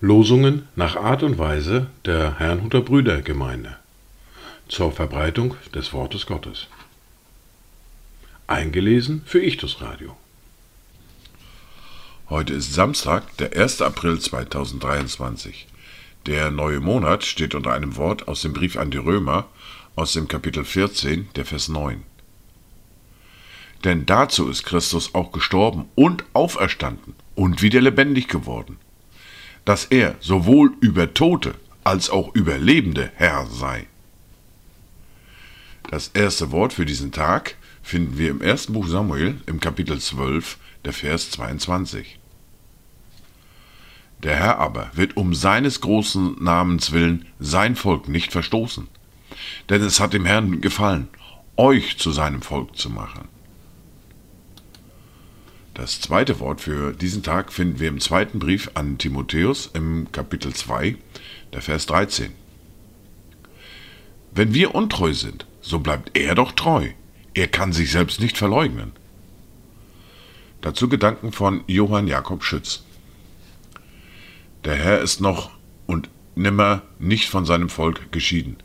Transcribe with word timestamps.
Losungen 0.00 0.68
nach 0.74 0.96
Art 0.96 1.22
und 1.22 1.36
Weise 1.36 1.88
der 2.06 2.38
Herrnhuter 2.38 2.80
Brüdergemeinde 2.80 3.76
zur 4.68 4.90
Verbreitung 4.90 5.54
des 5.74 5.92
Wortes 5.92 6.24
Gottes. 6.24 6.68
Eingelesen 8.46 9.22
für 9.26 9.42
Ichtus 9.42 9.82
Radio. 9.82 10.16
Heute 12.30 12.54
ist 12.54 12.72
Samstag, 12.72 13.36
der 13.36 13.54
1. 13.54 13.82
April 13.82 14.18
2023. 14.18 15.66
Der 16.24 16.50
neue 16.50 16.80
Monat 16.80 17.24
steht 17.24 17.54
unter 17.54 17.72
einem 17.72 17.96
Wort 17.96 18.28
aus 18.28 18.40
dem 18.42 18.54
Brief 18.54 18.78
an 18.78 18.90
die 18.90 18.96
Römer 18.96 19.46
aus 19.94 20.14
dem 20.14 20.26
Kapitel 20.26 20.64
14, 20.64 21.28
der 21.36 21.44
Vers 21.44 21.68
9. 21.68 22.02
Denn 23.86 24.04
dazu 24.04 24.48
ist 24.48 24.64
Christus 24.64 25.14
auch 25.14 25.30
gestorben 25.30 25.84
und 25.94 26.24
auferstanden 26.32 27.14
und 27.36 27.62
wieder 27.62 27.80
lebendig 27.80 28.26
geworden, 28.26 28.78
dass 29.64 29.84
er 29.84 30.16
sowohl 30.18 30.72
über 30.80 31.14
Tote 31.14 31.54
als 31.84 32.10
auch 32.10 32.34
über 32.34 32.58
Lebende 32.58 33.12
Herr 33.14 33.46
sei. 33.46 33.86
Das 35.88 36.08
erste 36.08 36.50
Wort 36.50 36.72
für 36.72 36.84
diesen 36.84 37.12
Tag 37.12 37.54
finden 37.80 38.18
wir 38.18 38.30
im 38.30 38.40
ersten 38.40 38.72
Buch 38.72 38.88
Samuel 38.88 39.40
im 39.46 39.60
Kapitel 39.60 40.00
12, 40.00 40.58
der 40.84 40.92
Vers 40.92 41.30
22. 41.30 42.18
Der 44.24 44.34
Herr 44.34 44.58
aber 44.58 44.90
wird 44.94 45.16
um 45.16 45.32
seines 45.32 45.80
großen 45.80 46.42
Namens 46.42 46.90
willen 46.90 47.26
sein 47.38 47.76
Volk 47.76 48.08
nicht 48.08 48.32
verstoßen, 48.32 48.88
denn 49.68 49.82
es 49.82 50.00
hat 50.00 50.12
dem 50.12 50.24
Herrn 50.24 50.60
gefallen, 50.60 51.06
euch 51.56 51.98
zu 51.98 52.10
seinem 52.10 52.42
Volk 52.42 52.76
zu 52.76 52.90
machen. 52.90 53.35
Das 55.76 56.00
zweite 56.00 56.40
Wort 56.40 56.62
für 56.62 56.94
diesen 56.94 57.22
Tag 57.22 57.52
finden 57.52 57.80
wir 57.80 57.88
im 57.88 58.00
zweiten 58.00 58.38
Brief 58.38 58.70
an 58.72 58.96
Timotheus 58.96 59.68
im 59.74 60.10
Kapitel 60.10 60.54
2, 60.54 60.96
der 61.52 61.60
Vers 61.60 61.84
13. 61.84 62.32
Wenn 64.32 64.54
wir 64.54 64.74
untreu 64.74 65.12
sind, 65.12 65.44
so 65.60 65.78
bleibt 65.80 66.16
er 66.16 66.34
doch 66.34 66.52
treu. 66.52 66.88
Er 67.34 67.48
kann 67.48 67.74
sich 67.74 67.90
selbst 67.90 68.20
nicht 68.20 68.38
verleugnen. 68.38 68.92
Dazu 70.62 70.88
Gedanken 70.88 71.30
von 71.30 71.62
Johann 71.66 72.08
Jakob 72.08 72.42
Schütz. 72.42 72.82
Der 74.64 74.76
Herr 74.76 75.02
ist 75.02 75.20
noch 75.20 75.50
und 75.84 76.08
nimmer 76.36 76.84
nicht 76.98 77.28
von 77.28 77.44
seinem 77.44 77.68
Volk 77.68 78.10
geschieden. 78.12 78.56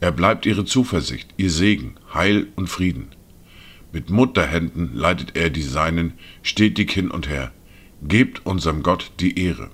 Er 0.00 0.10
bleibt 0.10 0.44
ihre 0.44 0.64
Zuversicht, 0.64 1.32
ihr 1.36 1.52
Segen, 1.52 1.94
Heil 2.12 2.48
und 2.56 2.66
Frieden. 2.66 3.12
Mit 3.98 4.10
Mutterhänden 4.10 4.94
leitet 4.94 5.34
er 5.34 5.50
die 5.50 5.60
Seinen 5.60 6.12
stetig 6.44 6.92
hin 6.92 7.10
und 7.10 7.28
her. 7.28 7.50
Gebt 8.00 8.46
unserem 8.46 8.84
Gott 8.84 9.10
die 9.18 9.36
Ehre. 9.36 9.70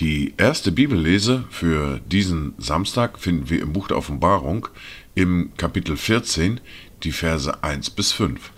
Die 0.00 0.34
erste 0.36 0.72
Bibellese 0.72 1.44
für 1.48 2.00
diesen 2.00 2.54
Samstag 2.58 3.20
finden 3.20 3.50
wir 3.50 3.62
im 3.62 3.72
Buch 3.72 3.86
der 3.86 3.98
Offenbarung 3.98 4.66
im 5.14 5.52
Kapitel 5.56 5.96
14, 5.96 6.58
die 7.04 7.12
Verse 7.12 7.62
1 7.62 7.90
bis 7.90 8.10
5. 8.10 8.50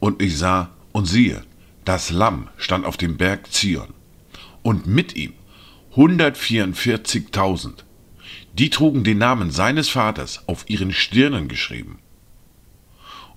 Und 0.00 0.20
ich 0.20 0.36
sah 0.36 0.70
und 0.90 1.06
siehe, 1.06 1.44
das 1.84 2.10
Lamm 2.10 2.48
stand 2.56 2.86
auf 2.86 2.96
dem 2.96 3.18
Berg 3.18 3.52
Zion, 3.52 3.94
und 4.64 4.88
mit 4.88 5.14
ihm 5.14 5.34
144.000. 5.94 7.85
Die 8.54 8.70
trugen 8.70 9.04
den 9.04 9.18
Namen 9.18 9.50
seines 9.50 9.88
Vaters 9.88 10.46
auf 10.48 10.64
ihren 10.68 10.92
Stirnen 10.92 11.48
geschrieben. 11.48 11.98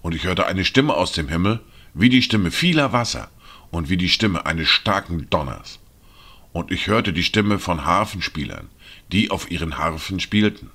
Und 0.02 0.16
ich 0.16 0.24
hörte 0.24 0.46
eine 0.46 0.66
Stimme 0.66 0.94
aus 0.94 1.12
dem 1.12 1.28
Himmel, 1.28 1.60
wie 1.94 2.10
die 2.10 2.22
Stimme 2.22 2.52
vieler 2.52 2.94
Wasser 2.94 3.30
und 3.72 3.90
wie 3.90 3.98
die 3.98 4.10
Stimme 4.10 4.46
eines 4.46 4.70
starken 4.70 5.30
Donners. 5.30 5.80
Und 6.54 6.72
ich 6.72 6.88
hörte 6.88 7.14
die 7.14 7.24
Stimme 7.24 7.60
von 7.60 7.86
Harfenspielern, 7.86 8.70
die 9.12 9.30
auf 9.30 9.52
ihren 9.52 9.78
Harfen 9.78 10.20
spielten. 10.20 10.72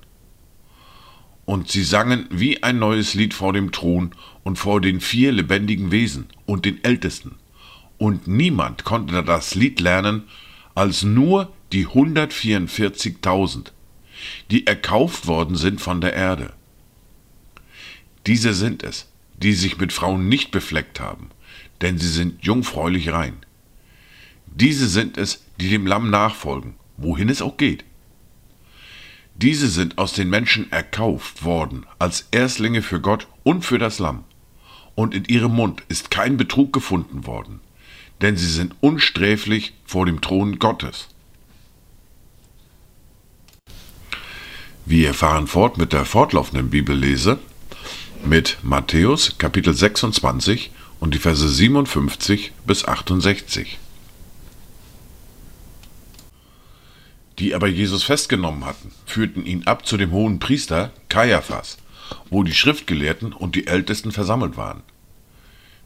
Und 1.45 1.69
sie 1.69 1.83
sangen 1.83 2.27
wie 2.31 2.63
ein 2.63 2.79
neues 2.79 3.13
Lied 3.13 3.33
vor 3.33 3.53
dem 3.53 3.71
Thron 3.71 4.11
und 4.43 4.57
vor 4.57 4.81
den 4.81 4.99
vier 4.99 5.31
lebendigen 5.31 5.91
Wesen 5.91 6.27
und 6.45 6.65
den 6.65 6.83
Ältesten. 6.83 7.35
Und 7.97 8.27
niemand 8.27 8.83
konnte 8.83 9.23
das 9.23 9.55
Lied 9.55 9.79
lernen, 9.79 10.23
als 10.73 11.03
nur 11.03 11.53
die 11.71 11.87
144.000, 11.87 13.71
die 14.51 14.67
erkauft 14.67 15.27
worden 15.27 15.55
sind 15.55 15.81
von 15.81 16.01
der 16.01 16.13
Erde. 16.13 16.53
Diese 18.25 18.53
sind 18.53 18.83
es, 18.83 19.07
die 19.37 19.53
sich 19.53 19.77
mit 19.77 19.93
Frauen 19.93 20.27
nicht 20.29 20.51
befleckt 20.51 20.99
haben, 20.99 21.29
denn 21.81 21.97
sie 21.97 22.09
sind 22.09 22.43
jungfräulich 22.43 23.11
rein. 23.11 23.37
Diese 24.47 24.87
sind 24.87 25.17
es, 25.17 25.43
die 25.59 25.69
dem 25.69 25.85
Lamm 25.85 26.09
nachfolgen, 26.09 26.75
wohin 26.97 27.29
es 27.29 27.41
auch 27.41 27.57
geht. 27.57 27.83
Diese 29.35 29.67
sind 29.67 29.97
aus 29.97 30.13
den 30.13 30.29
Menschen 30.29 30.71
erkauft 30.71 31.43
worden 31.43 31.85
als 31.99 32.27
Erstlinge 32.31 32.81
für 32.81 33.01
Gott 33.01 33.27
und 33.43 33.65
für 33.65 33.77
das 33.77 33.99
Lamm. 33.99 34.23
Und 34.95 35.13
in 35.13 35.25
ihrem 35.25 35.53
Mund 35.53 35.83
ist 35.89 36.09
kein 36.09 36.37
Betrug 36.37 36.71
gefunden 36.71 37.27
worden, 37.27 37.59
denn 38.21 38.37
sie 38.37 38.49
sind 38.49 38.75
unsträflich 38.79 39.73
vor 39.85 40.05
dem 40.05 40.21
Thron 40.21 40.57
Gottes. 40.57 41.09
Wir 44.87 45.15
fahren 45.15 45.47
fort 45.47 45.79
mit 45.79 45.93
der 45.93 46.05
fortlaufenden 46.05 46.69
Bibellese 46.69 47.39
mit 48.23 48.59
Matthäus 48.61 49.35
Kapitel 49.39 49.73
26 49.73 50.69
und 50.99 51.15
die 51.15 51.17
Verse 51.17 51.49
57 51.49 52.51
bis 52.67 52.85
68. 52.85 53.79
Die 57.39 57.55
aber 57.55 57.65
Jesus 57.67 58.03
festgenommen 58.03 58.63
hatten, 58.63 58.91
führten 59.07 59.43
ihn 59.47 59.65
ab 59.65 59.87
zu 59.87 59.97
dem 59.97 60.11
hohen 60.11 60.37
Priester 60.37 60.93
Kaiaphas, 61.09 61.79
wo 62.29 62.43
die 62.43 62.53
Schriftgelehrten 62.53 63.33
und 63.33 63.55
die 63.55 63.65
Ältesten 63.65 64.11
versammelt 64.11 64.55
waren. 64.55 64.83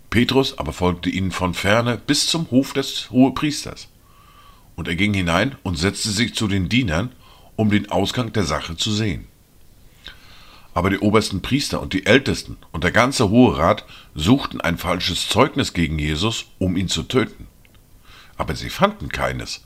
Petrus 0.09 0.57
aber 0.57 0.73
folgte 0.73 1.09
ihnen 1.09 1.31
von 1.31 1.53
ferne 1.53 1.97
bis 2.05 2.27
zum 2.27 2.51
Hof 2.51 2.73
des 2.73 3.09
Hohepriesters. 3.11 3.87
Und 4.75 4.89
er 4.89 4.95
ging 4.95 5.13
hinein 5.13 5.55
und 5.63 5.77
setzte 5.77 6.09
sich 6.09 6.35
zu 6.35 6.49
den 6.49 6.67
Dienern, 6.67 7.13
um 7.59 7.69
den 7.69 7.91
Ausgang 7.91 8.31
der 8.31 8.45
Sache 8.45 8.77
zu 8.77 8.89
sehen. 8.89 9.27
Aber 10.73 10.89
die 10.89 10.99
obersten 10.99 11.41
Priester 11.41 11.81
und 11.81 11.91
die 11.91 12.05
Ältesten 12.05 12.55
und 12.71 12.85
der 12.85 12.91
ganze 12.93 13.29
Hohe 13.29 13.57
Rat 13.57 13.83
suchten 14.15 14.61
ein 14.61 14.77
falsches 14.77 15.27
Zeugnis 15.27 15.73
gegen 15.73 15.99
Jesus, 15.99 16.45
um 16.57 16.77
ihn 16.77 16.87
zu 16.87 17.03
töten. 17.03 17.47
Aber 18.37 18.55
sie 18.55 18.69
fanden 18.69 19.09
keines. 19.09 19.65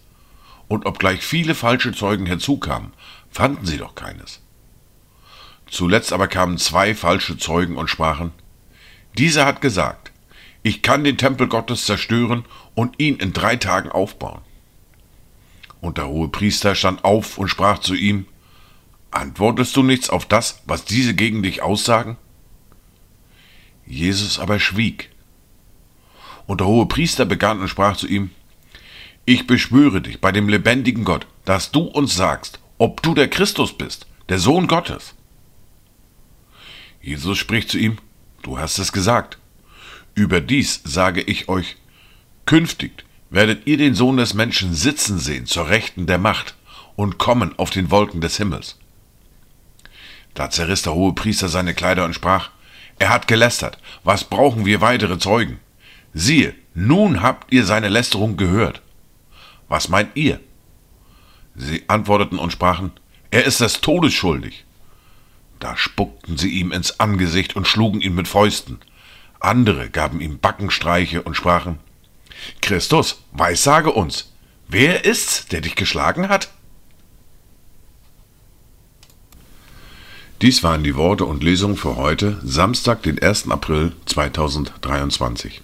Und 0.67 0.87
obgleich 0.87 1.21
viele 1.21 1.53
falsche 1.53 1.91
Zeugen 1.91 2.25
herzukamen, 2.25 2.93
fanden 3.29 3.67
sie 3.67 3.77
doch 3.77 3.93
keines. 3.93 4.41
Zuletzt 5.69 6.13
aber 6.13 6.27
kamen 6.27 6.57
zwei 6.57 6.95
falsche 6.95 7.37
Zeugen 7.37 7.77
und 7.77 7.91
sprachen, 7.91 8.31
dieser 9.19 9.45
hat 9.45 9.61
gesagt, 9.61 10.11
ich 10.63 10.81
kann 10.81 11.03
den 11.03 11.19
Tempel 11.19 11.47
Gottes 11.47 11.85
zerstören 11.85 12.45
und 12.73 12.99
ihn 12.99 13.17
in 13.17 13.33
drei 13.33 13.55
Tagen 13.55 13.91
aufbauen. 13.91 14.41
Und 15.83 15.97
der 15.97 16.07
hohe 16.07 16.29
Priester 16.29 16.75
stand 16.75 17.03
auf 17.03 17.37
und 17.37 17.49
sprach 17.49 17.77
zu 17.77 17.93
ihm, 17.93 18.25
Antwortest 19.11 19.75
du 19.75 19.83
nichts 19.83 20.09
auf 20.09 20.25
das, 20.25 20.61
was 20.65 20.85
diese 20.85 21.13
gegen 21.13 21.43
dich 21.43 21.61
aussagen? 21.61 22.15
Jesus 23.85 24.39
aber 24.39 24.61
schwieg. 24.61 25.09
Und 26.47 26.61
der 26.61 26.67
hohe 26.67 26.85
Priester 26.85 27.25
begann 27.25 27.59
und 27.59 27.67
sprach 27.67 27.97
zu 27.97 28.07
ihm, 28.07 28.29
Ich 29.25 29.45
beschwöre 29.45 29.99
dich 29.99 30.21
bei 30.21 30.31
dem 30.31 30.47
lebendigen 30.47 31.03
Gott, 31.03 31.27
dass 31.43 31.71
du 31.71 31.81
uns 31.81 32.15
sagst, 32.15 32.61
ob 32.77 33.01
du 33.01 33.13
der 33.13 33.29
Christus 33.29 33.77
bist, 33.77 34.07
der 34.29 34.39
Sohn 34.39 34.67
Gottes. 34.67 35.15
Jesus 37.01 37.37
spricht 37.37 37.69
zu 37.69 37.77
ihm, 37.77 37.97
Du 38.41 38.57
hast 38.57 38.79
es 38.79 38.93
gesagt. 38.93 39.37
Überdies 40.15 40.79
sage 40.85 41.19
ich 41.19 41.49
euch, 41.49 41.75
künftig 42.45 43.03
werdet 43.33 43.65
ihr 43.65 43.77
den 43.77 43.95
Sohn 43.95 44.17
des 44.17 44.35
Menschen 44.35 44.75
sitzen 44.75 45.17
sehen 45.17 45.47
zur 45.47 45.67
Rechten 45.67 46.05
der 46.05 46.19
Macht 46.19 46.53
und 46.95 47.17
kommen 47.17 47.57
auf 47.57 47.71
den 47.71 47.89
Wolken 47.89 48.21
des 48.21 48.37
Himmels. 48.37 48.77
Da 50.35 50.51
zerriss 50.51 50.83
der 50.83 50.93
hohe 50.93 51.13
Priester 51.13 51.49
seine 51.49 51.73
Kleider 51.73 52.05
und 52.05 52.13
sprach, 52.13 52.51
er 52.99 53.09
hat 53.09 53.27
gelästert, 53.27 53.79
was 54.03 54.23
brauchen 54.23 54.67
wir 54.67 54.81
weitere 54.81 55.17
Zeugen? 55.17 55.59
Siehe, 56.13 56.53
nun 56.75 57.23
habt 57.23 57.51
ihr 57.51 57.65
seine 57.65 57.89
Lästerung 57.89 58.37
gehört. 58.37 58.83
Was 59.67 59.89
meint 59.89 60.15
ihr? 60.15 60.39
Sie 61.55 61.83
antworteten 61.87 62.37
und 62.37 62.51
sprachen, 62.51 62.91
er 63.31 63.45
ist 63.45 63.61
des 63.61 63.81
Todes 63.81 64.13
schuldig. 64.13 64.63
Da 65.59 65.75
spuckten 65.75 66.37
sie 66.37 66.49
ihm 66.49 66.71
ins 66.71 66.99
Angesicht 66.99 67.55
und 67.55 67.67
schlugen 67.67 67.99
ihn 67.99 68.13
mit 68.13 68.27
Fäusten. 68.27 68.79
Andere 69.39 69.89
gaben 69.89 70.21
ihm 70.21 70.37
Backenstreiche 70.37 71.23
und 71.23 71.35
sprachen, 71.35 71.79
Christus, 72.61 73.23
weissage 73.31 73.91
uns, 73.91 74.31
wer 74.67 75.05
ist's, 75.05 75.47
der 75.47 75.61
dich 75.61 75.75
geschlagen 75.75 76.29
hat? 76.29 76.49
Dies 80.41 80.61
waren 80.61 80.83
die 80.83 80.95
Worte 80.97 81.25
und 81.25 81.41
Lesungen 81.41 81.77
für 81.77 81.95
heute, 81.95 82.37
Samstag, 82.43 83.03
den 83.03 83.21
1. 83.21 83.49
April 83.49 83.93
2023. 84.05 85.61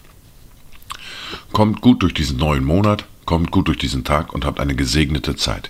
Kommt 1.52 1.82
gut 1.82 2.02
durch 2.02 2.14
diesen 2.14 2.38
neuen 2.38 2.64
Monat, 2.64 3.06
kommt 3.26 3.52
gut 3.52 3.68
durch 3.68 3.78
diesen 3.78 4.06
Tag 4.06 4.34
und 4.34 4.46
habt 4.46 4.60
eine 4.60 4.76
gesegnete 4.76 5.36
Zeit. 5.36 5.70